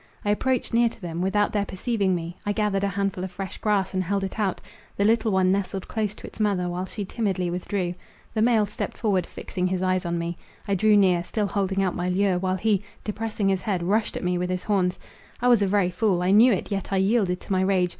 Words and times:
I 0.25 0.31
approached 0.31 0.73
near 0.73 0.89
to 0.89 0.99
them, 0.99 1.21
without 1.21 1.51
their 1.51 1.63
perceiving 1.63 2.15
me; 2.15 2.35
I 2.43 2.53
gathered 2.53 2.83
a 2.83 2.87
handful 2.87 3.23
of 3.23 3.29
fresh 3.29 3.59
grass, 3.59 3.93
and 3.93 4.03
held 4.03 4.23
it 4.23 4.39
out; 4.39 4.59
the 4.97 5.05
little 5.05 5.31
one 5.31 5.51
nestled 5.51 5.87
close 5.87 6.15
to 6.15 6.25
its 6.25 6.39
mother, 6.39 6.67
while 6.67 6.87
she 6.87 7.05
timidly 7.05 7.51
withdrew. 7.51 7.93
The 8.33 8.41
male 8.41 8.65
stepped 8.65 8.97
forward, 8.97 9.27
fixing 9.27 9.67
his 9.67 9.83
eyes 9.83 10.03
on 10.03 10.17
me: 10.17 10.37
I 10.67 10.73
drew 10.73 10.97
near, 10.97 11.23
still 11.23 11.45
holding 11.45 11.83
out 11.83 11.93
my 11.95 12.09
lure, 12.09 12.39
while 12.39 12.57
he, 12.57 12.81
depressing 13.03 13.47
his 13.49 13.61
head, 13.61 13.83
rushed 13.83 14.17
at 14.17 14.23
me 14.23 14.39
with 14.39 14.49
his 14.49 14.63
horns. 14.63 14.97
I 15.39 15.47
was 15.49 15.61
a 15.61 15.67
very 15.67 15.91
fool; 15.91 16.23
I 16.23 16.31
knew 16.31 16.51
it, 16.51 16.71
yet 16.71 16.87
I 16.91 16.97
yielded 16.97 17.39
to 17.41 17.51
my 17.51 17.61
rage. 17.61 17.89